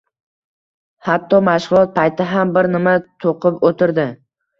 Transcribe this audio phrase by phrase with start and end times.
[1.09, 2.95] Hatto mashgʻulot payti ham bir nima
[3.27, 4.07] toʻqib oʻtirdi.